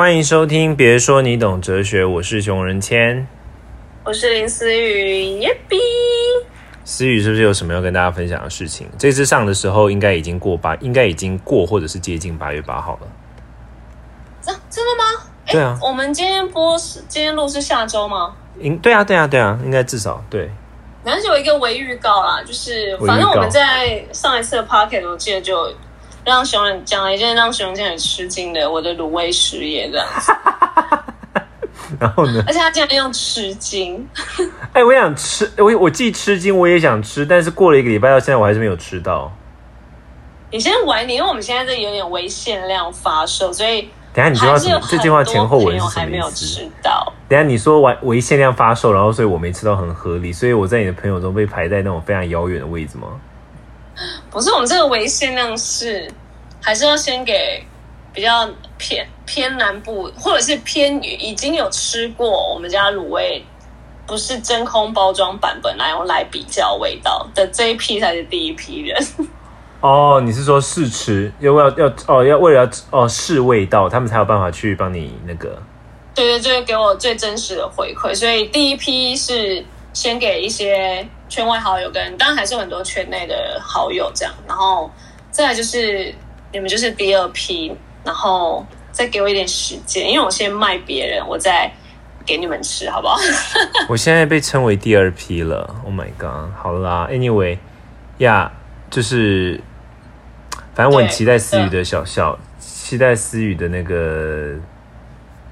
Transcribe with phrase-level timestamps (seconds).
[0.00, 3.26] 欢迎收听，别说你懂哲学，我是熊仁谦。
[4.02, 5.76] 我是林思雨，耶比。
[6.86, 8.86] 思雨是不是有什么要跟大家分享的事情？
[8.96, 13.08] 这次上的时候应该已经过八，应该已经过或者是接近八月八号了。
[14.40, 15.04] 真真的吗？
[15.48, 18.34] 诶对啊我们今天播是今天录是下周吗？
[18.58, 20.48] 应对啊，对啊，对啊，应该至少对。
[21.04, 25.70] 反正就有一个微预告啦，就是反正我们在上一次的 p o c k e t 我记得就
[26.24, 30.32] 让熊人讲了一件让熊人很吃惊的我的卤味事业这样子，
[31.98, 32.42] 然后呢？
[32.46, 34.06] 而且他竟然用吃惊，
[34.72, 39.32] 哎，我想吃，我我既吃惊，我也想吃，但是过了一个礼拜到现在，我还是没有吃到。
[40.52, 44.36] 你先晚一点，因为我们现在这有点微限量发售，所以等下你
[44.88, 46.44] 这句话前后文什么意思？
[46.44, 47.12] 吃到。
[47.28, 53.06] 等下你说完微限量发售，然后所以我没吃到，很合理，所以我在你的朋友中被排在那种非常遥远的位置吗？
[54.30, 56.08] 不是我们这个微限量是，
[56.62, 57.64] 还是要先给
[58.12, 58.48] 比较
[58.78, 63.44] 偏偏南部，或者是偏已经有吃过我们家卤味，
[64.06, 69.06] 不是真空包装版本来用来比较味道的这一批才是第一批人。
[69.80, 75.60] 哦，你是说试吃，要要要哦，要为了要哦试味道，他们才有办法去帮你那个。
[76.14, 78.14] 对对，就是给我最真实的回馈。
[78.14, 84.90] 所以第一批是先给一些圈外好友跟，当然还是有很多圈内的好友这样，然后
[85.30, 86.14] 再来就是
[86.52, 87.74] 你们就是第二批，
[88.04, 91.70] 然后再给我一点时间，因为我先卖别人，我再
[92.24, 93.18] 给你们吃，好不好？
[93.88, 96.52] 我现在被称为第二批了，Oh my god！
[96.56, 97.58] 好啦，Anyway，
[98.18, 98.52] 呀、
[98.90, 99.60] 就是
[100.74, 104.54] 反正我很期待思雨的小小，期待思雨的那个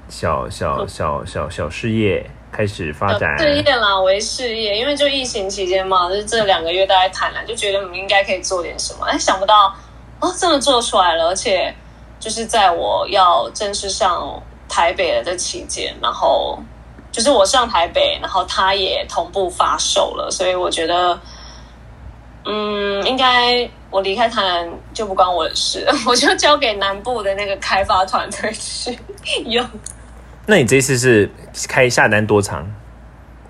[0.07, 3.37] 小小小小小事业开始发展。
[3.37, 9.05] 事业啦，为事业，因为就疫情期间嘛，就是这两个月大概谈了，就觉得我们应该可以做点什么。
[9.05, 9.73] 哎，想不到
[10.19, 11.73] 哦，真的做出来了，而且
[12.19, 16.59] 就是在我要正式上台北的这期间，然后
[17.11, 21.19] 就是我上台北，然后他也同步发售了，所以我觉得，
[22.45, 28.99] 嗯，应该我离开台南就不关我的事， 我就交给南部的那个开发团队去
[29.45, 29.65] 用。
[30.49, 31.29] 那你这次是
[31.67, 32.67] 开下单多长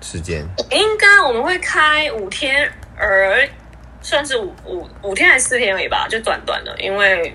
[0.02, 0.46] 时间？
[0.70, 3.48] 应该我们会开五天，而
[4.02, 7.34] 算是五五五天还是四天而已吧，就短短的，因为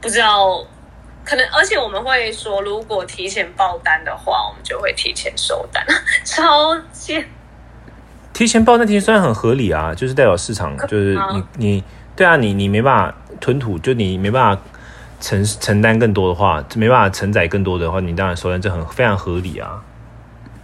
[0.00, 0.64] 不知道
[1.24, 5.84] 可能，而且我们会说，如果提前报单的话，我们就会提前收单，
[6.24, 7.22] 超贱。
[8.32, 11.84] 提前报那提前算很合理啊，就是代表市场就是你你
[12.16, 14.62] 对啊，你你没办法吞吐，就你没办法
[15.22, 19.80] 承承担更多的话，没办法承载更多的话，你当然收单这很非常合理啊。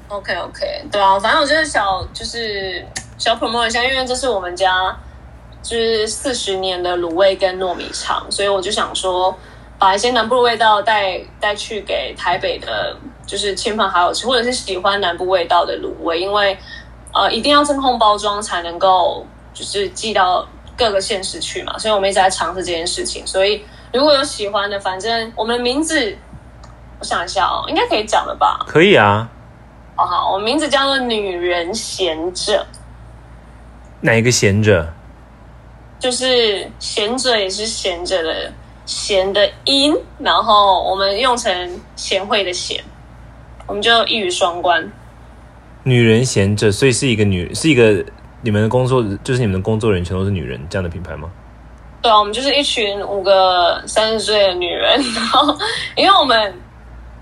[0.09, 2.85] OK OK，对啊，反正我就是小就是
[3.17, 4.95] 小 promote 一下，因为这是我们家
[5.63, 9.35] 就是四十年的卤味跟糯米肠，所以我就想说
[9.79, 12.97] 把一些南部味道带带去给台北的，
[13.27, 16.59] 就是亲朋好友吃，或者是喜欢南部味道的卤味，因为
[17.13, 20.47] 呃一定要真空包装才能够就是寄到
[20.77, 23.27] 各个县市去嘛，所以我们一直在尝试这件事情。
[23.27, 26.17] 所以如果有喜欢的，反正我们的名字
[26.99, 28.65] 我想一下哦，应该可以讲了吧？
[28.67, 29.29] 可以啊，
[29.97, 32.67] 好好，我名字叫做女人贤者，
[34.01, 34.93] 哪一个贤者？
[35.99, 38.53] 就是贤者也是贤者的
[38.87, 42.83] 贤的音，然后我们用成贤惠的贤，
[43.67, 44.89] 我们就一语双关。
[45.83, 48.05] 女人贤者，所以是一个女，是一个
[48.43, 51.31] 你们的工作，就是你们的工作人员全都是女人这样的品牌吗？
[52.01, 55.57] 对啊，我们就是一群五个三十岁的女人，然后
[55.97, 56.55] 因为我们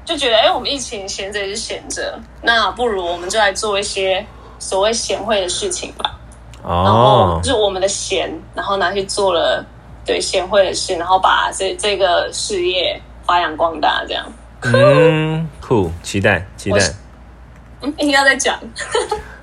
[0.05, 4.25] 就觉得，哎，我们疫情闲着也是闲着，那不如我们就来做一些
[4.59, 6.19] 所谓贤惠的事情吧。
[6.63, 9.65] 然后哦就，是我们的闲，然后拿去做了
[10.05, 14.27] 对贤惠的事，然后把这这个事业发扬光大，这样。
[14.63, 16.79] 嗯，酷，期待期待
[17.99, 18.59] 应该在讲。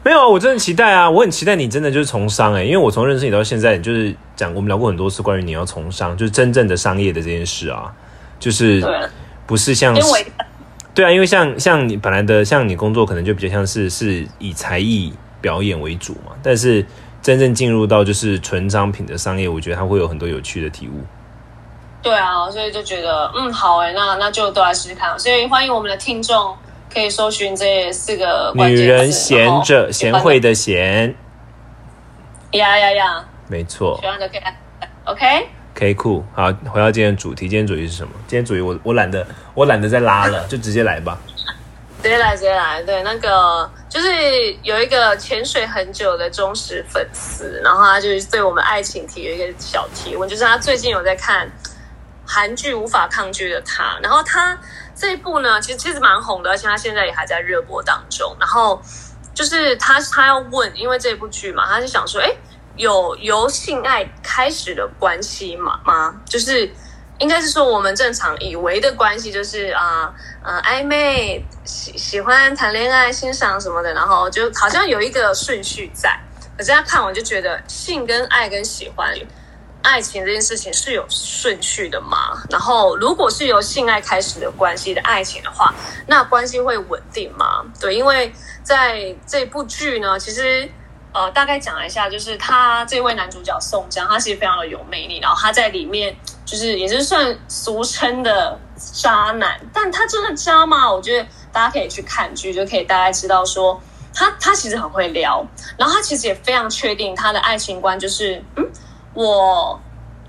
[0.03, 1.09] 没有啊，我真的期待啊！
[1.09, 7.89] 我很期待你真的就是从商哎、因为我从认识你到现在，就是讲我们聊过很多次关于你要从商，就是真正的商业的这件事啊，
[8.37, 8.83] 就是
[9.47, 9.95] 不是像
[10.93, 16.85] 对啊，因为像像你本来的像你工作可能就比较像是是以才艺表演为主嘛，但是
[17.21, 21.01] 真正进入到就是纯商品的商业，我觉得它会有很多有趣的体悟。
[22.01, 25.17] 对啊，所以就觉得嗯好哎，那那就都来试试看。
[25.17, 26.53] 所以欢迎我们的听众
[26.93, 31.15] 可以搜寻这四个关女人贤者，贤惠，的贤，
[32.51, 34.05] 呀呀呀，没错喜。
[34.07, 34.55] 欢的可以来
[35.05, 35.47] OK。
[35.73, 38.13] 可以酷，好，回到今天的主题，今天主题是什么？
[38.27, 39.25] 今天主题我我懒得
[39.55, 41.17] 我懒得再拉了， 就直接来吧。
[42.03, 42.83] 直接来，直接来。
[42.83, 44.07] 对，那个就是
[44.61, 51.49] 有一个潜水很久的忠实粉丝，然后他就是对我们爱情题有一个小提问，就是他最近有在看
[52.25, 54.57] 韩剧《无法抗拒的他》，然后他
[54.95, 58.35] 这一部呢，其实其实蛮红的，而且他现在也还在热播当中。
[58.39, 58.81] 然后
[59.33, 62.31] 就是他他要问，因为这部剧嘛，他就想说，哎，
[62.75, 66.15] 有由性爱开始的关系嘛吗？
[66.25, 66.71] 就是
[67.19, 76.19] 应该是说我们正常以为的关系，就是啊呃暧昧喜喜欢谈恋爱欣赏什么的，然后就好像有一个顺序在。
[76.57, 79.11] 可是他看完就觉得性跟爱跟喜欢。
[79.83, 82.41] 爱情这件事情是有顺序的吗？
[82.49, 85.73] 然后，如果是由性爱开始的关系的爱情的话，
[86.07, 87.63] 那关系会稳定吗？
[87.79, 88.33] 对，因为
[88.63, 90.67] 在这部剧呢，其实
[91.11, 96.15] 呃，大概讲一下，就是他这位男主角宋江，他其实非常的有魅力，然后他在里面
[96.45, 100.89] 就是也是算俗称的渣男，但他真的渣吗？
[100.89, 103.79] 我觉得大家可以去看剧，就可以大概知道说，
[104.13, 105.45] 他他其实很会撩，
[105.77, 108.65] 然后他其实也非常确定他的爱情观就是嗯。
[109.13, 109.79] 我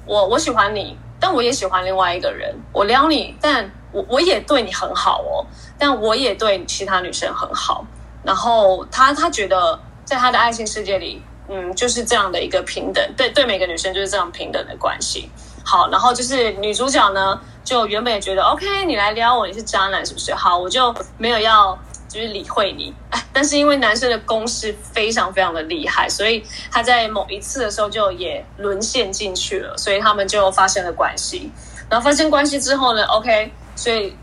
[0.06, 2.54] 我我喜欢你，但我也喜欢另外一个人。
[2.72, 5.46] 我撩你，但我我也对你很好哦，
[5.78, 7.86] 但我也对其他女生很好。
[8.22, 15.30] 然后他他觉得在他的爱情世界里，嗯，就是这样的一个平等，对对每个女生就是这样平等的关系。
[15.64, 20.32] 好，然后就是女主角呢，就原本也觉得 OK，你来撩我，你是渣男是不是？
[20.34, 21.76] 好，我就没有要。
[22.06, 22.94] 就是理会你，
[23.34, 31.50] 但是因为男生的攻势非常非常的厉害，所以他在某一次的时候就也沦陷进去了，所以他们就发生了关系。
[31.90, 34.16] 然后发生关系之后呢，OK，所以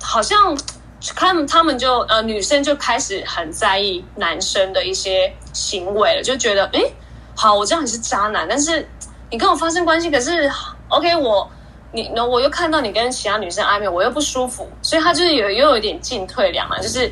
[0.00, 0.56] 好像
[1.14, 6.80] 看他们就呃女生就开始很在意男生的一些行为了，就觉得哎，
[7.34, 8.88] 好，我知道你是渣男，但是
[9.30, 10.50] 你跟我发生关系，可是
[10.88, 11.48] OK 我。
[11.92, 17.10] 你那我又看到你跟其他女生暧昧，我又不舒服，所以他就是有又有一点进退两难，就是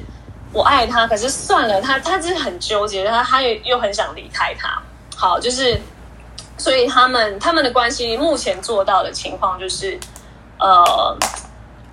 [0.53, 4.83] 我爱他，可是算了，他他就是很纠结，他他又又很想离开他。
[5.17, 5.81] 好，就是
[6.59, 9.99] 所以他们他们的关系目前做到的情况就是，
[10.59, 11.17] 呃，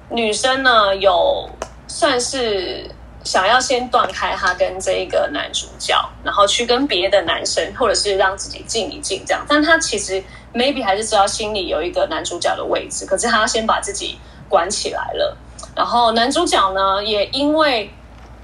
[0.10, 1.50] 女生呢有
[1.88, 2.90] 算是
[3.24, 10.24] 想要先断开他跟这一个男主角，然后去跟别的男生，或者是让自己静一静这样，但他其实。
[10.54, 14.20] maybe 还是知道心里有一个男主角的位置，可是他先把自己
[14.50, 15.38] 关起来了。
[15.74, 17.90] 然后男主角呢，也因为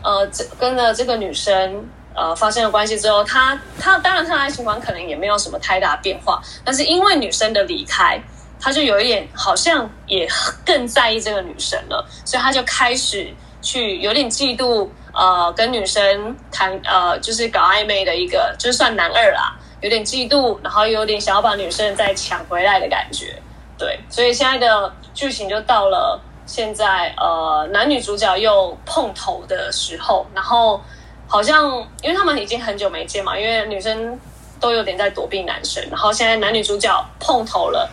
[0.02, 1.86] 呃，这跟了这个女生
[2.16, 8.18] 呃发生了关系之后，他他当然他的爱情观可能也没有什么太大变化，但是因为女生的离开，
[8.58, 10.26] 他就有一点好像也
[10.66, 13.30] 更在意这个女生了，所以他就开始
[13.68, 19.58] 去有点嫉妒呃，跟女生谈呃，就是搞暧昧的一个，就是算男二啦。
[19.82, 23.36] 有点嫉妒，然后又有点想要把女生再抢回来的感觉，
[23.78, 30.82] 对，所以现在的剧情就到了现在，呃，男女主角又碰头的时候，然后
[31.28, 34.18] 好像因为他们已经很久没见嘛，因为女生
[34.60, 37.88] 都有点在躲避男生，然后现在男女主角碰头了，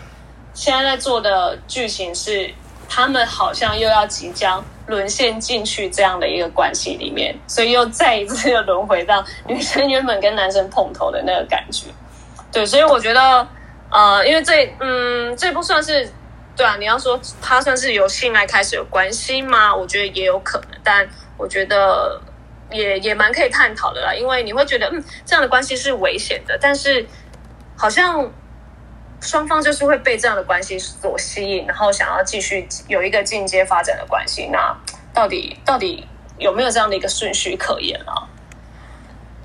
[0.55, 2.51] 现在在做的剧情是
[2.89, 4.65] 他们好像又要即将。
[4.87, 11.87] 沦陷进去这样的一个关系里面，所以又再一次又轮回到女生原本跟男生碰头的那个感觉。
[12.53, 13.49] 对，所以我觉得，
[13.91, 16.09] 呃，因为这，嗯，这不算是，
[16.55, 19.75] 对啊，你要说他算是由性爱开始有关系吗？
[19.75, 22.21] 我觉得也有可能，但我觉得
[22.71, 24.15] 也也蛮可以探讨的啦。
[24.15, 27.07] 因为你会觉得，嗯，这样的关系是危险的，但是
[27.77, 28.31] 好像。
[29.25, 34.49] 双方就是会被这样的关系所吸引，然后想要继续有一个进阶发展的关系。
[34.53, 34.77] 那
[35.15, 36.07] 到底到底
[36.39, 38.29] 有没有这样的一个顺序可言啊？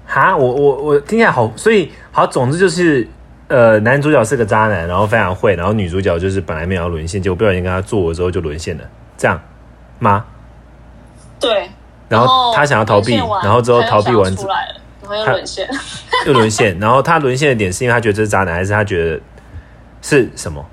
[0.06, 3.08] 哈，我我我听起来好，所以好，总之就是，
[3.48, 8.84] 呃，男主角是个渣男，然后非常会，然后女主角就是本来没有要沦陷，结果不小心跟他做了之后就沦陷了，
[9.18, 9.42] 这样
[10.00, 10.26] 吗？
[11.40, 11.70] 对。
[12.10, 15.70] 然后他想要逃避，然后之后逃避完出来了，然后又沦陷，
[16.26, 16.78] 又沦陷。
[16.80, 19.22] 然后他沦陷的点是因为他觉得这是渣男，还是他觉得？
[20.02, 20.66] 是什么？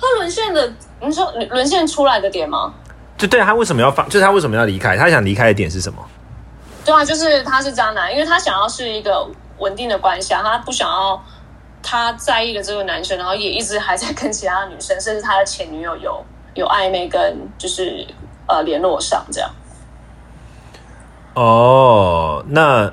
[0.00, 2.72] 他沦陷的，你说沦陷出来的点吗？
[3.18, 4.08] 就对他为什么要放？
[4.08, 4.96] 就是他为什么要离开？
[4.96, 6.02] 他想离开的点是什么？
[6.86, 9.28] 对啊，就是他是渣男，因为他想要是一个
[9.58, 11.22] 稳定的关系啊，他不想要
[11.82, 18.06] 他在意的这个男生，然后也一直还在跟其他的女生，甚至他的前女友有有暧昧，跟就是
[18.46, 19.50] 呃联络上这样。
[21.34, 22.90] 哦，那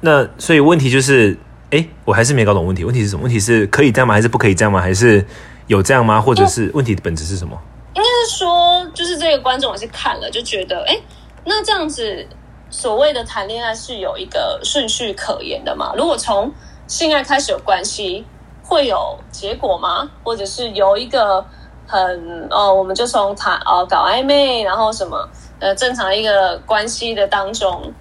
[0.00, 1.38] 那所以问题就是。
[1.74, 2.84] 哎，我还是没搞懂问题。
[2.84, 3.24] 问题是什么？
[3.24, 4.14] 问题是可以这样吗？
[4.14, 4.80] 还是不可以这样吗？
[4.80, 5.26] 还是
[5.66, 6.20] 有这样吗？
[6.20, 7.60] 或者是问题的本质是什么？
[7.94, 10.96] 应该是说，就是这个观众也是看了就觉得，哎，
[11.44, 12.24] 那这样子
[12.70, 15.92] 所谓的谈恋爱是有一个顺序可言的嘛？
[15.96, 16.48] 如果从
[16.86, 18.24] 性爱开始有关系，
[18.62, 20.08] 会有结果吗？
[20.22, 21.44] 或者是有一个
[21.88, 25.28] 很哦，我们就从谈哦搞暧昧，然后什么
[25.58, 27.92] 呃正常一个关系的当中，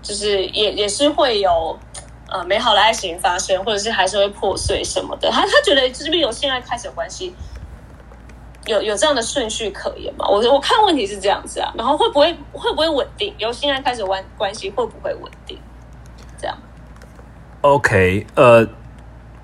[0.00, 1.76] 就是也也是会有。
[2.30, 7.34] 呃，美好的爱情发生，或者是还是会破碎什么的，他他觉得是不是有性爱开始有关系？
[8.66, 10.26] 有有这样的顺序可言吗？
[10.28, 13.34] 我我看问题是这样子啊，然后会不会会不会稳定？
[13.38, 15.58] 由现在开始关关系会不会稳定？
[16.38, 16.54] 这样。
[17.62, 18.68] OK，呃，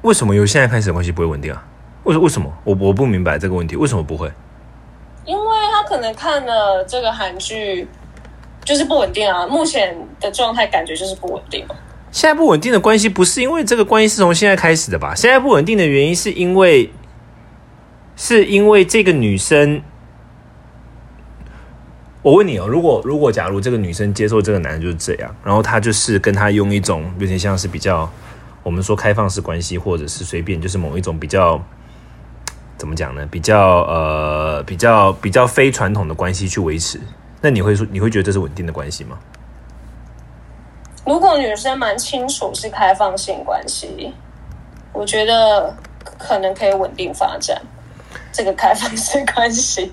[0.03, 1.65] 为什么由现在开始关系不会稳定啊？
[2.03, 2.53] 为为什么？
[2.65, 4.31] 我我不明白这个问题，为什么不会？
[5.25, 7.89] 因为他可能看了这个韩剧，
[8.63, 9.47] 就是不稳定啊。
[9.47, 11.67] 目前的状态感觉就是不稳定。
[12.15, 15.17] 现在不稳定的关系不是因为这个关系是从现在开始的吧？
[15.17, 16.89] 现在不稳定的原因是因为，
[18.15, 19.83] 是因为这个女生。
[22.23, 28.09] 我问你哦，如果如果假如这个女生接受这个男人就是这样，然后他就是跟他用一种有点像是比较
[28.63, 31.61] 我们说开放式关系，或者是随便就是某一种比较
[32.79, 33.27] 怎么讲呢？
[33.29, 37.01] 比较呃比较比较非传统的关系去维持，
[37.41, 39.19] 那你会说你会觉得这是稳定的关系吗？
[41.05, 44.13] 如果女生蛮清楚是开放性关系，
[44.93, 45.77] 我觉得
[46.19, 47.61] 可能可以稳定发展
[48.33, 49.93] 这个开放性关系。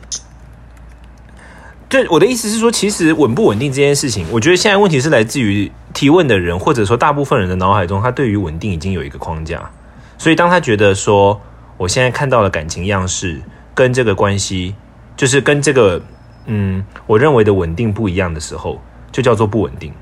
[1.90, 9.70] 对，我的意思是说，其实稳不稳定这件事情，我觉得现在问题是来自于提问的人，或者说大部分人的脑海中，他对于稳定已经有一个框架。
[10.18, 11.42] 所以当他觉得说，
[11.76, 13.42] 我现在看到的感情样式
[13.76, 14.74] 跟这个关系，
[15.18, 16.02] 就是跟这个
[16.46, 18.80] 嗯，我认为的稳定不一样的时候，
[19.12, 19.94] 就叫做不稳定。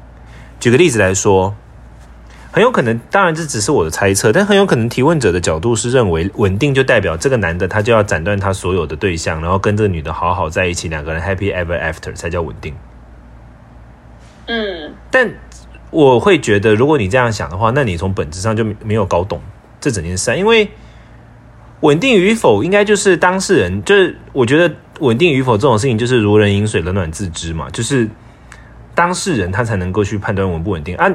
[0.59, 1.55] 举个例子来说，
[2.51, 12.73] 很有可能，当然这只是我的猜测，但很有可能提问者的角度是认为稳定就代表这个男的他就要斩断他所有的对象，然后跟这个女的好好在一起，两个人 happy ever after 才叫稳定。
[14.47, 15.31] 嗯，但
[15.91, 19.39] 我会觉得，如果你这样想的话，那你从本质上就没有搞懂
[19.79, 20.69] 这整件事，因为
[21.81, 28.09] 稳定与否应该就是当事人，就是我觉得稳定与否这种事情就是如人饮水，冷暖自知嘛，就是。
[28.99, 31.09] 当事人他才能够去判断稳不稳定啊？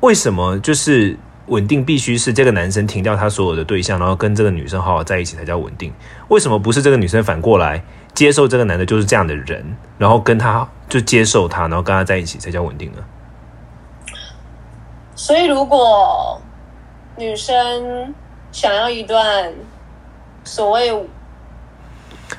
[0.00, 1.16] 为什么就是
[1.46, 5.90] 稳定必须是这个男生停掉他所有的对象，然后跟这个女生好好在一起才叫稳定？
[6.28, 9.64] 为什么不是这个女生反过来接受这个男的就是这样的人，
[9.96, 12.98] 然后跟他就接受他，然后跟他在一起才叫稳定呢？
[15.16, 16.38] 所以，如果
[17.16, 18.12] 女生
[18.52, 19.50] 想要一段
[20.44, 20.92] 所谓……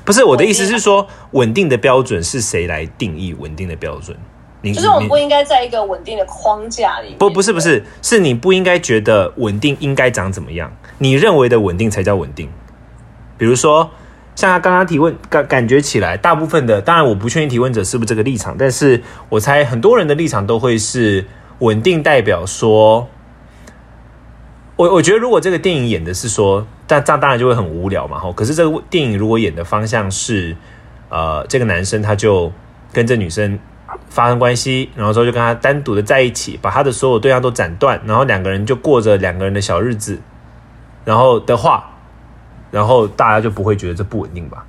[0.05, 4.15] 不是我的意思是说，稳定的标准是谁来定义稳定的标准？
[4.63, 7.15] 就是我们不应该在一个稳定的框架里。
[7.17, 10.71] 不，不是，不是，是你不应该觉得稳定应该长怎么样？
[10.99, 12.47] 你认为的稳定才叫稳定。
[13.39, 13.89] 比如说，
[14.35, 21.25] 像他刚刚提问，感感觉起来，大部分的，当然我不确定提问者是不是这个立场，但是我猜很多人的立场都会是
[21.57, 23.07] 稳定，代表说，
[24.75, 28.19] 我我觉得如果这个电影演的是说，但这样当然就会很无聊嘛。
[28.19, 30.55] 吼，可是这个电影如果演的方向是，
[31.09, 32.51] 呃，这个男生他就
[32.93, 33.57] 跟这女生。
[34.11, 40.19] 发生关系，然后之后就跟他单独的在一起，把他的所有对象都斩断，然后两个人就过着两个人的小日子，
[41.05, 41.89] 然后的话，
[42.69, 44.65] 然后大家就不会觉得这不稳定吧？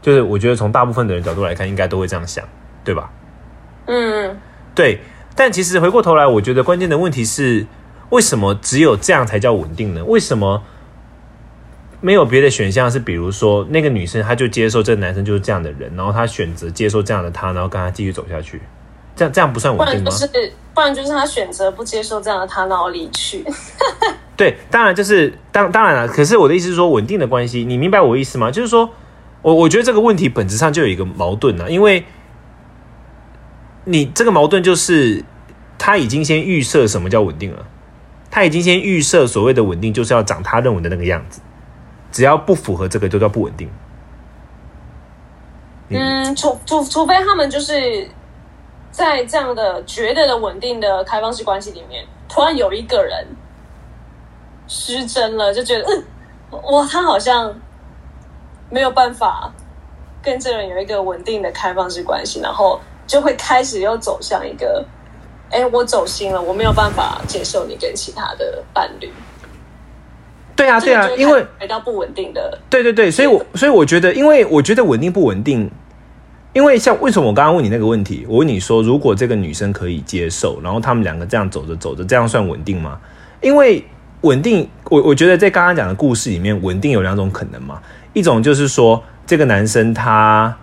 [0.00, 2.42] 就是我觉得从大部分的人角度来看，应该都会这样想，
[2.82, 3.10] 对吧？
[3.86, 4.36] 嗯，
[4.74, 5.00] 对。
[5.34, 7.66] 但其实回过头来，我觉得关键的问题是，
[8.10, 10.04] 为什么只有这样才叫稳定呢？
[10.04, 10.62] 为什么？
[12.02, 18.60] 没有别的选项，是比如说那个女生，她就接受这个男生就是这样的人，然后她选择接受这样的他，然后跟他继续走下去，
[19.16, 20.04] 这样这样不算稳定吗？
[20.04, 23.44] 不然就是，不然就是他选择不接受这样的他，然后离去。
[24.36, 26.08] 对，当然就是当当然了。
[26.08, 28.50] 可是我的意思是说，稳定的关系，你明白我意思吗？
[28.50, 28.90] 就是说
[29.42, 32.04] 我我觉得这个问题本质上就有一个矛盾呢，因为
[33.84, 35.24] 你这个矛盾就是
[35.78, 37.66] 他已经先预设什么叫稳定了，
[38.30, 41.40] 他已经先预设所谓的稳定就是要长他认为的那个样子。
[42.12, 43.68] 只要不符合这个，就叫不稳定。
[45.88, 48.08] 嗯，除除除非他们就是
[48.90, 53.26] 在这样的绝对的稳定的开放式关系里面，突然有一个人
[54.68, 55.84] 失真了，就觉得
[56.50, 57.54] 嗯，哇，他好像
[58.70, 59.52] 没有办法
[60.22, 64.82] 跟这个人有一个稳定的开放式关系，然后就会开始又走向一个，
[65.50, 69.12] 哎，我走心了，我没有办法接受你跟其他的伴侣。
[70.62, 75.68] 对啊，对啊，因为来到不稳定的，对对对，所以我所以我觉得，因为我觉得稳定不稳定，
[76.52, 82.98] 因为像为什么我刚刚问你那个问题，我问你说，如果这个女生可以接受，然后他们两个这样走着走着，这样算稳定吗？
[83.40, 83.84] 因为
[84.20, 90.56] 稳定，我我觉得在刚刚讲的故事里面，稳定有两种可能嘛，一种就是说这个男生他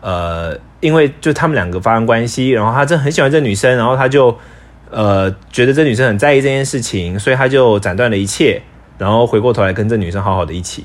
[0.00, 4.36] 呃，因为就他们两个发生关系，然后他真的很喜欢这女生，然后他就
[4.90, 8.62] 呃觉得这女生很在意这件事情，所以他就斩断了一切。
[9.02, 10.84] 然后回过头来跟这女生好好的一起，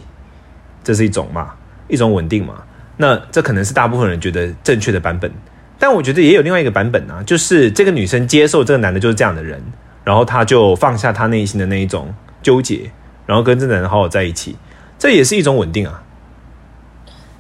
[0.83, 1.53] 这是一种嘛，
[1.87, 2.55] 一种稳定嘛。
[2.97, 5.31] 那这可能是大部分人觉得正确的版本，
[5.77, 9.63] 但我觉得也有另外一个版本啊，就是这个女生接受这个男的就是这样的人，
[10.03, 12.89] 然后她就放下她内心的那一种纠结，
[13.27, 14.57] 然后跟这男人好好在一起，
[14.97, 16.01] 这也是一种稳定啊。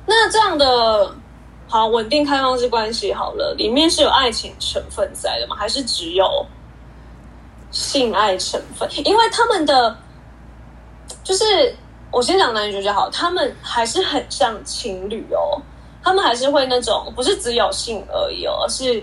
[0.05, 1.11] 那这样的
[1.67, 5.55] 好稳定开放式关系好了，里面是有爱情成分在的吗？
[5.57, 6.45] 还是只有
[7.71, 8.87] 性爱成分？
[9.03, 9.97] 因为他们的
[11.27, 11.75] 就是
[12.09, 15.61] 我先讲男女主角好，他们还是很像情侣哦，
[16.01, 18.93] 他们还是会那种不是只有性而已哦，而是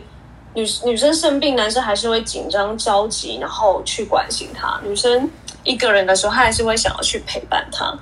[0.55, 4.81] 女女生生病，男生还是会紧张着急，然后去关心她。
[4.83, 5.31] 女生
[5.65, 7.95] 一个人的时候，他还是会想要去陪伴她。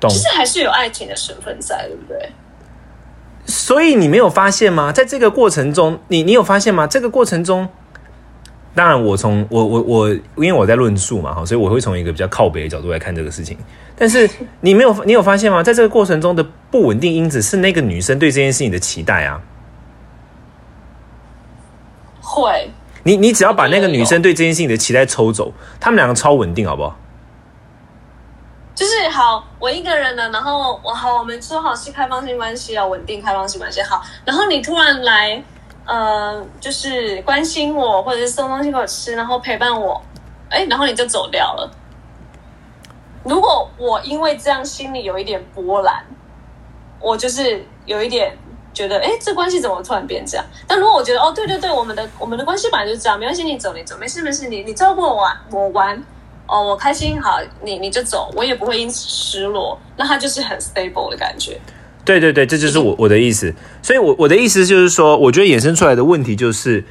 [0.00, 0.18] 懂其。
[0.18, 2.32] 实还是有爱情的成分在，对不对？
[3.44, 4.90] 所以你没有发现吗？
[4.90, 6.86] 在这个过程中，你你有发现吗？
[6.86, 7.68] 这个过程中，
[8.76, 13.56] 当然我从我我我，因为我在论述嘛，哈，所以我会从一个比较靠北的角度来看这个事情。
[13.96, 14.28] 但是
[14.60, 15.62] 你没有 你有发现吗？
[15.62, 19.40] 在这个过程中的不稳定因子是那个女生对这件事情的期待啊。
[22.20, 22.70] 会，
[23.04, 26.94] 你你只要把那个女生对这件事情的期待抽走，他们两个超稳定，好不好？
[28.74, 34.02] 就是好，我一个人的，然后我好，我们说好是开放性关系啊，稳定开放性关系好。
[34.26, 35.42] 然后你突然来，
[35.86, 40.02] 呃，就是关心我，或者是送东西给我吃，然后陪伴我，
[40.50, 41.70] 哎，然后你就走掉了。
[43.24, 46.04] 如果我因为这样心里有一点波澜，
[47.00, 48.36] 我就是有一点
[48.74, 50.44] 觉得，哎，这关系怎么突然变这样？
[50.66, 56.02] 但如果我觉得，哦，对对对，我们的 我们的关系本来就是这样，没关系，你走你走，没事没事，你你照顾我玩我玩，
[56.46, 61.60] 哦，我开心好，你你就走，我也不会因此失落，那他就是很 stable 的感觉。
[62.06, 63.52] 对对对，这就是我我的意思。
[63.82, 66.84] 所以我，我的意思就是说，我觉得衍生出来的问题就是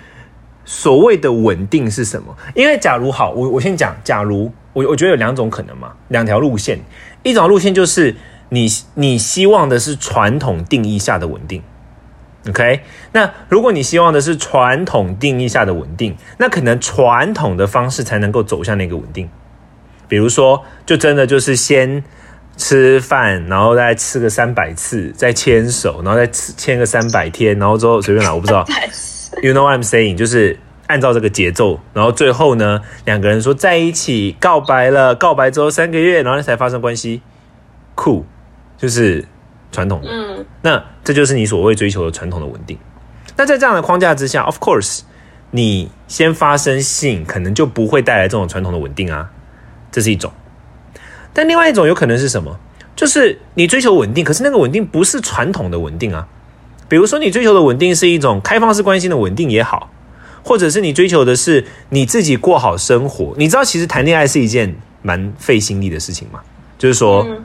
[0.65, 2.35] 所谓的稳定是什么？
[2.53, 6.79] 因为假如好，我我先讲，假如我我觉得有两种可能嘛，两条路线。
[7.23, 8.15] 一种路线就是
[8.49, 11.63] 你你希望的是传统定义下的稳定
[12.49, 12.81] ，OK？
[13.13, 19.29] 那如果你希望的是传统定义下的稳定，那可能传统的方式才能够走向那个稳定。
[20.07, 22.03] 比如说，就真的就是先
[22.57, 28.65] 吃饭，然后再吃个三百次，再牵手，然后再吃牵个三百天，然后之后随便来，我不知道
[29.41, 30.15] ，You know what I'm saying？
[30.15, 37.21] 就是按照这个节奏，然后最后呢，两个人说在一起告白了，告白之后三个月，然后才发生关系，
[37.93, 38.25] 酷，
[38.77, 39.25] 就是
[39.71, 40.07] 传统的。
[40.09, 42.77] 嗯，那这就是你所谓追求的传统的稳定。
[43.35, 45.01] 那在这样的框架之下，of course，
[45.51, 49.29] 你先发生性可能就不会带来这种传统的稳定啊，
[49.91, 50.31] 这是一种。
[51.35, 52.57] 但另外一种有可能是什么？
[52.95, 56.25] 就是你追求稳定，可是那个稳定不是传统的稳定啊。
[56.87, 59.91] 比如说，你追求的稳定是一种开放式关系的稳定也好，
[60.43, 63.33] 或者是你追求的是你自己过好生活。
[63.37, 66.39] 你知道，其实谈恋爱是一件蛮费心力的事情嘛。
[66.77, 67.43] 就是说，嗯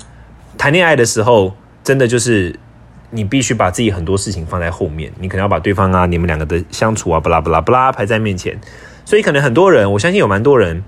[0.56, 2.54] 谈恋爱的时候，真的就是
[3.10, 8.60] 你必须把自己很多事情放在后面，你可能要把对方啊、你们两个的相处啊、巴拉巴拉巴拉排在面前，
[9.04, 10.84] 所以可能很多人，我相信有蛮多人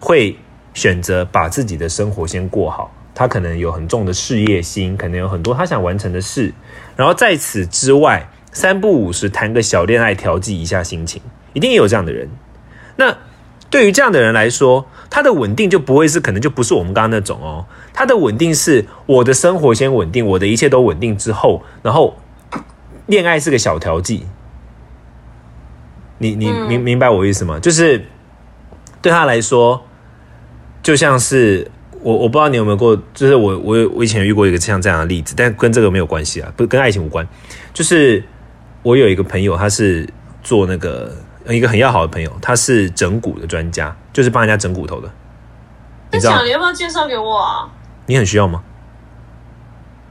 [0.00, 0.38] 会
[0.76, 2.92] 选择把自己的生活先过好。
[3.14, 6.52] 他可能有很重的事业心，可能有很多他想完成的事，
[6.96, 11.22] 然后在此之外，三不五时谈个小恋爱，调剂一下心情，
[11.54, 12.28] 一定也有这样的人。
[12.96, 13.16] 那
[13.70, 17.64] 对于这样的人来说，他的稳定就不会是，可能就不是我们刚刚那种哦。
[17.94, 22.18] 他的稳定是我的生活先稳定，我的一切都稳定之后，然后
[23.06, 24.26] 恋爱是个小调剂。
[26.18, 27.58] 你你嗯明明白我意思吗？
[27.58, 28.04] 就是
[29.00, 29.85] 对他来说，
[30.86, 31.68] 就像是
[32.00, 37.26] 我我不知道你有没有过，就是我我我以前遇过一个像这样的例子，但跟这个没有关系啊，不跟爱情无关。
[37.74, 38.22] 就是
[38.84, 40.08] 我有一个朋友，他是
[40.44, 41.12] 做那个
[41.48, 45.10] 一个很要好的朋友，他是整骨的专家，就是帮人家整骨头的。
[46.12, 47.68] 你知道那讲你要不要介绍给我啊？
[48.06, 48.62] 你很需要吗？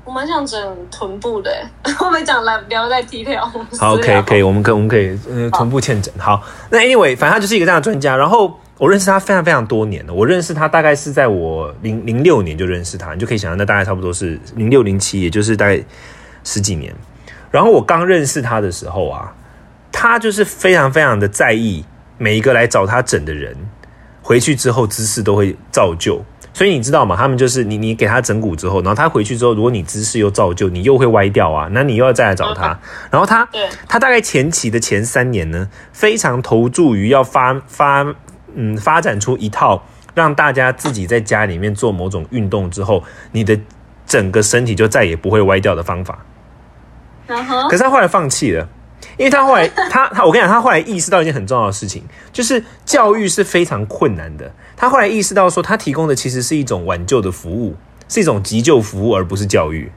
[0.04, 1.50] 我蛮想整臀部的
[1.84, 3.50] 欸，我没讲来聊在低调。
[3.80, 6.14] 好，OK，可以，我们可以我们可以，呃，臀部欠整。
[6.20, 8.18] 好，那 anyway，反正他就是一个这样的专家。
[8.18, 15.82] 然后我认识他非常非常多年了，我认识他大概是在我零零六年就认识他，你就可以想象，那大概差不多是零六零七，也就是大概
[16.44, 16.94] 十几年。
[17.52, 19.34] 然后我刚认识他的时候啊，
[19.92, 21.86] 他就是非常非常的在意
[22.18, 23.56] 每一个来找他整的人，
[24.22, 26.22] 回去之后姿势都会照旧。
[26.54, 27.18] 所以你知道吗？
[27.18, 32.80] 他们就是你，你给他整骨之后，然后他回去之后，如果你姿势又照旧，你又会歪掉啊，那你又要再来找他。
[33.12, 33.46] 然后他，
[33.90, 38.06] 他大概前期的前三年呢，非常投注于要发发
[38.56, 43.60] 嗯发展出一套让大家自己在家里面做某种运动之后，你的
[44.06, 46.20] 整个身体就再也不会歪掉的方法。
[47.28, 48.68] 可是他后来放弃了，
[49.18, 54.52] 因为他后来 他他我跟你讲，他后来意识到一件很重要的事情，就是教育是非常困难的。
[54.78, 57.76] 他后来意识到说，他提供的其实是一种挽救的服务，
[58.08, 59.92] 是一种急救服务，而不是教育。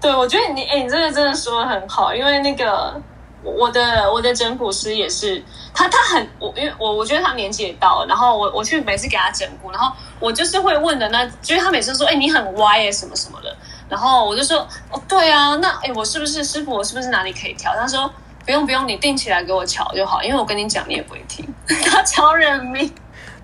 [0.00, 3.00] 对，我觉得你，哎、你这个真的说的很好，因为那个
[3.42, 5.42] 我的我的整骨师也是，
[5.74, 13.54] 他他很我，因为我我觉得他年纪也到了，然后我我去每次给他整骨，然后我就是会问的那，就是他每次说，哎，你很歪耶，什么什么的。
[13.88, 16.72] 然后我就说，哦，对啊，那哎，我是不是师傅？
[16.72, 17.74] 我是不是哪里可以调？
[17.74, 18.10] 他说，
[18.46, 21.46] 不用不用，你定起来给我瞧就好，因为我跟你讲，你也不会听。
[21.84, 22.90] 他 超认命。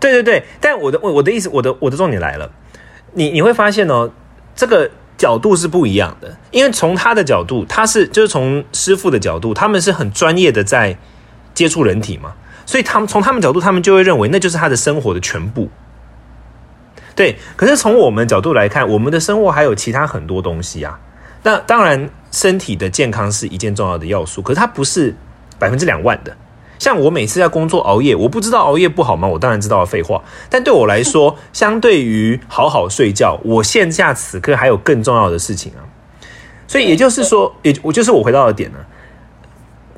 [0.01, 2.51] 对对对，但我的我我的意思，我的我的重点来了，
[3.13, 4.11] 你你会发现哦，
[4.55, 10.97] 这个角度是不一样的，因为从他的角度，他是就是从师傅的角度，他们是很专业的在
[11.53, 12.33] 接触人体嘛，
[12.65, 15.69] 所以他们从他们角度，他们就会认为那就是他的生活的全部。
[17.17, 20.99] 对，可是从我们角度来看，我们的生活还有其他很多东西啊。
[21.43, 25.13] 那当然，身体的健康是一件重要的要素，可是它不是
[25.59, 26.37] 百分之两万的。
[26.79, 29.27] 像我每次在工作熬夜，我不知道熬夜不好吗？
[29.27, 30.23] 我当然知道废话。
[30.49, 35.83] 但对我来说，相对于好好睡觉，我现下此刻还有更重要的事情啊。
[36.67, 38.79] 所以也就是说，也我就是我回到的点呢。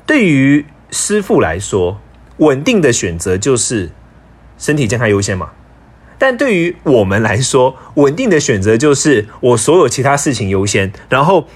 [0.05, 1.99] 对于师傅来说，
[2.37, 3.91] 稳定的选择就是
[4.57, 5.51] 身体健康优先嘛。
[6.17, 11.47] 但对于我们来说，稳定的选择就是我所有其他事情优先，然后，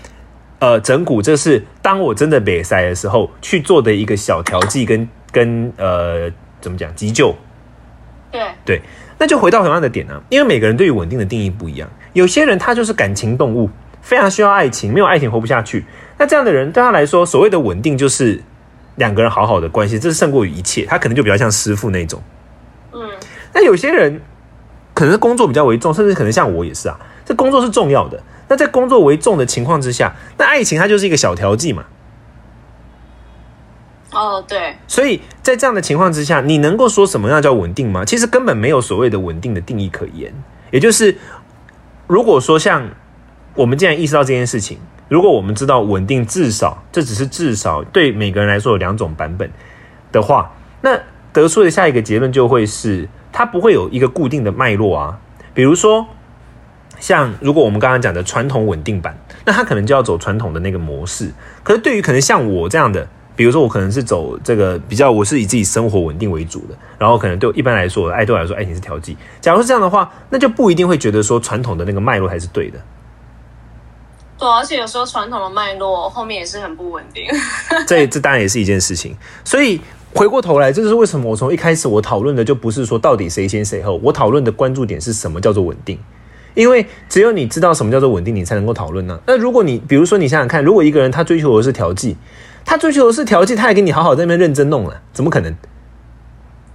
[0.66, 6.28] 呃，整蛊这是当我真的瘪塞的时候去做的一个小调剂跟跟呃
[6.60, 7.36] 怎么讲急救？
[8.32, 8.82] 对对，
[9.20, 13.70] 那就回到同样的点呢，因为每个人对于稳定的定义不一样，有些人他就是感情动物，
[14.02, 15.86] 非常需要爱情，没有爱情活不下去。
[16.18, 18.42] 那这样的人对他来说，所谓的稳定就是
[18.96, 20.84] 两个人好好的关系，这是胜过于一切。
[20.86, 22.20] 他可能就比较像师傅那种。
[22.92, 23.08] 嗯，
[23.54, 24.20] 那有些人。
[24.96, 26.98] 可能是工作比较为重，甚至可能像我也是啊。
[27.26, 31.86] 这工作是重要的，那在工作为重的情况之下，那爱情它就是一个小调剂嘛。
[34.12, 34.76] 哦，对。
[34.88, 38.06] 所以在这样的情况之下，你能够说什么样叫稳定吗？
[38.06, 40.34] 其实根本没有所谓的稳定的定义可言。
[40.72, 41.18] 也就是，
[42.08, 42.88] 如果说像
[43.54, 44.78] 我们既然意识到这件事情，
[45.10, 49.52] 如果我们知道稳定至少这只是至少对每个人来说有两种版本
[50.12, 51.00] 的话，那
[51.34, 53.08] 得出的下一个结论就会是。
[53.38, 55.20] 它不会有一个固定的脉络啊，
[55.54, 56.08] 比如说，
[57.06, 59.16] 像如果我们刚刚讲的传统稳定版，
[59.46, 61.32] 那它可能就要走传统的那个模式。
[61.62, 69.16] 可是对于可能像我这样的，比如说我可能是走这个比较，我是以自己生活稳定为主的，然后可能对一般来说，爱对我来说，爱情是调剂。
[69.40, 72.80] 假如是这样的话，那就不一定会觉得说传统的那个脉络还是对的。
[74.40, 77.28] 对，而且有时候传统的脉络后面也是很不稳定。
[77.86, 79.80] 这这当然也是一件事情，所以。
[80.18, 86.00] 回过头来，这就是为什么我从一开始我讨论的就不是说到底谁先谁后，我讨论的关注点是什么叫做稳定，
[86.56, 89.20] 因为只有你知道什么叫做稳定，你才能够讨论呢。
[89.28, 92.18] 那如果你比如说你想想看，如果一个人他追求的是调剂，
[92.66, 95.56] 他追求的是调剂，他也给你好好在那边认真弄了，怎么可能？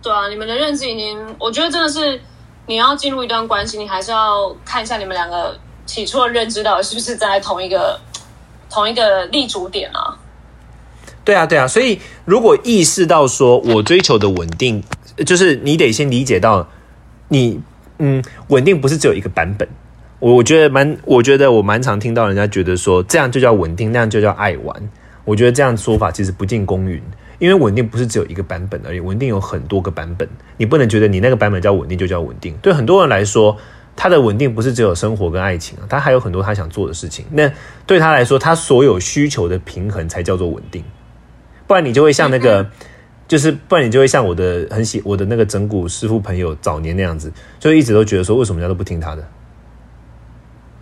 [0.02, 2.20] 对啊，你们的认知已经，我觉得真的是
[2.66, 7.98] 你要进入一段关系，你还是要看一下你们两个起初的认知到底是不是在同一个
[8.70, 10.16] 同一个立足点啊。
[11.22, 14.82] 对啊，对啊，所以如果意识到说我追求的稳定，
[15.26, 16.66] 就是你得先理解到，
[17.28, 17.60] 你
[18.00, 19.68] 嗯，稳定不是只有一个版本。
[20.18, 24.76] 我我觉得蛮，我觉得我蛮常听到人家觉得说这样就叫稳定，那样就叫爱玩。
[25.24, 27.00] 我觉得这样说法其实不尽公允，
[27.38, 30.28] 因为稳定不是只有一个版本而已，稳定有很多个版本。
[30.56, 32.54] 你不能觉得你那个版本叫稳定就叫稳定。
[32.60, 33.56] 对很多人来说，
[33.94, 37.24] 他的稳定不是只有生活跟爱情啊，他还有很多他想做的事情。
[37.30, 37.50] 那
[37.86, 40.82] 对他来说，他所有需求的平衡才叫做稳定。
[41.66, 42.68] 不然你就会像那个，
[43.30, 49.24] 就是不然你就会像我的很喜我的那个整蛊师傅朋友早年那样子，就一直都觉得说为什么人家都不听他的？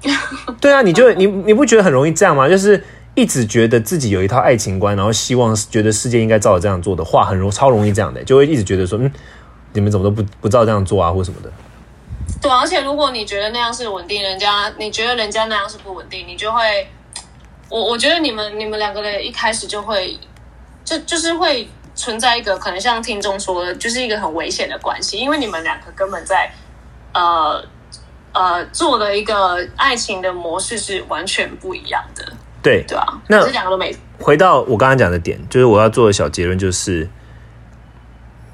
[0.59, 2.49] 对啊，你就你你不觉得很容易这样吗？
[2.49, 2.83] 就是
[3.15, 9.13] 一直觉得自己有一套爱情观，然后希望觉得世界应该照着这样做的话，很容超容易这样的，就会一直觉得说嗯，
[9.75, 11.53] 你们怎么都不不照这样做啊，或什么的。
[12.41, 16.89] 对，而且如果你觉得那样是稳定，人家你觉得人家那样是不稳定，你就会，
[17.69, 20.19] 我我觉得你们你们两个人一开始就会。
[20.85, 26.49] 就就是会存在一个可能像听众说的，就是一个很危险的关系，因为你们两个根本在
[27.13, 27.61] 呃
[28.33, 32.25] 呃做的一个爱情的模式是完全不一样的，
[32.63, 32.85] 对。
[32.87, 33.93] 对啊，那这两个都没。
[34.21, 37.11] 回到我刚刚讲的点，就是我要做的小结论就是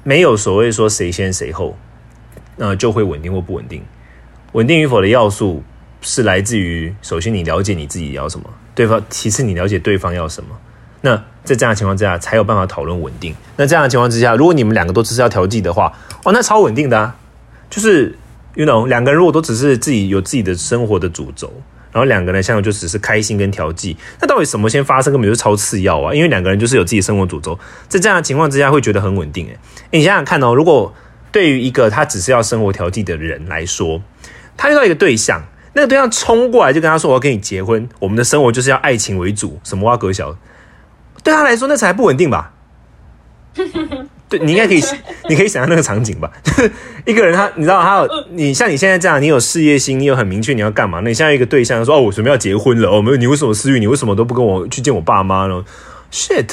[0.03, 1.77] 没有所谓说谁先谁后，
[2.55, 3.85] 那就会稳定或不稳定，
[4.53, 5.63] 稳定与否的要素
[6.01, 10.57] 是来自于首先你了解你自己要什么，对方其次你了解对方要什么。
[11.01, 13.33] 那在这样的情况之下，才有办法讨论稳定。
[13.55, 17.15] 那这样的情况之下，如果你们两个都只是要调剂的话，哦，那超稳定的啊！
[17.69, 18.17] 就是
[18.55, 21.53] ，you know，两个人如果都只是自己有自己的生活的主轴，
[21.91, 26.13] 然后两个人相就只是开心跟调剂，那到底什么先发生，根本就是超次要啊！
[26.13, 29.47] 因为两个人就是有自己生活主轴，在这样的情况之下，会觉得很稳定。
[29.47, 29.57] 诶，
[29.91, 30.93] 你想想看哦，如果
[31.31, 34.01] 对于一个他只是要生活调剂的人来说，
[34.57, 40.33] 他遇到一个对象，那个对象冲过来就跟他说：“我要跟你结婚，我们的生活就是要爱情为主。”什么挖格小？
[41.25, 42.53] 对他来说，那才不稳定吧？
[44.29, 44.81] 对你应该可以，
[45.29, 46.31] 你可以想象那个场景吧？
[46.43, 46.71] 就 是
[47.05, 50.99] 一个人他，你知道他有你像你现在这样，你有事业心，你有很明确你要干嘛？
[51.01, 53.79] 那你现在一个对象说哦，我准备要结婚了，哦，没有，你为什么私欲？
[53.79, 55.63] 你为什么都不跟我去见我爸妈呢
[56.11, 56.45] ？shit，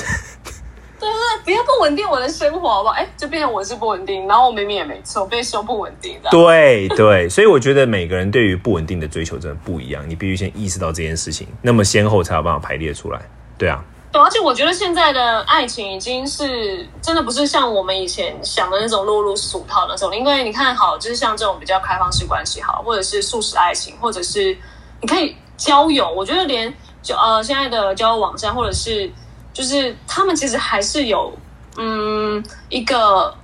[1.00, 1.08] 对对，
[1.44, 2.94] 不要不稳定我的生活好不好？
[2.94, 6.30] 哎，就变成我是不稳定，然后我明明也没错，被说不稳定的。
[6.30, 13.20] 对对，所以我觉得每个人对于不稳定的追求真的不一样，你必须先意识到这件事情，那么先后才有办法排列出来。
[13.56, 13.82] 对啊。
[14.12, 20.14] 对，而且我觉得现在的爱情已经是真的不是像我们以前想的那种落入俗套那种。
[20.14, 24.54] 因为你看好，就是像这种比较开放式关系，好，或者是素食爱情，或者是
[25.00, 26.12] 你可以交友。
[26.12, 26.72] 我觉得连
[27.02, 29.10] 就呃现在的交友网站，或者是
[29.54, 31.32] 就是他们其实还是有
[31.78, 33.34] 嗯一个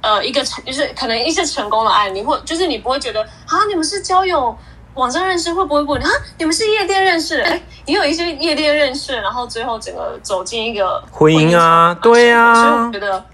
[0.00, 4.56] 呃一个成，就是可能一些成功的案例，或就是你不会觉得啊你们是交友。
[4.98, 6.10] 网上认识会不会不啊？
[6.38, 7.40] 你们是夜店认识？
[7.40, 13.24] 哎，也有一些夜店认识，然后最后整个走进一个婚姻啊，对啊，所以我觉得，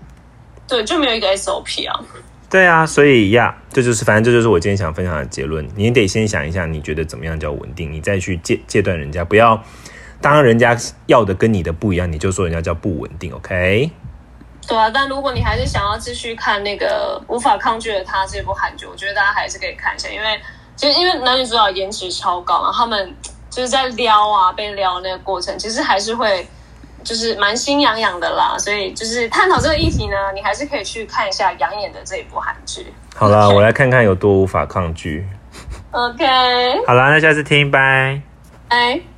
[0.69, 1.99] 对，就没有一个 SOP 啊。
[2.51, 5.67] 对啊，所以呀，这就是反正这就是我今天想分享的结论。
[5.75, 9.59] 你得先想一下，你觉得怎么样叫稳定，你再去戒戒断人家，不要
[10.21, 13.91] 当人家要的跟你的不一样，你就说人家叫不稳定，OK？
[14.69, 20.39] 对啊，但如果你还是想要继续看那个无法抗拒的他这部韩剧，我觉得大家还是可以看一下，因为。
[20.77, 23.15] 其实因为男女主角颜值超高，然后他们
[23.51, 26.47] 就是在撩啊，被撩那个过程，其实还是会
[27.03, 28.57] 就是蛮心痒痒的啦。
[28.59, 32.93] 所以就是探讨这个议题呢，你还是可以去看一下养眼的这一部韩剧。
[33.15, 35.27] 好啦，我来看看有多无法抗拒。
[35.93, 36.27] OK。
[36.87, 38.21] 好啦，那下次听，拜。
[38.69, 39.14] 拜。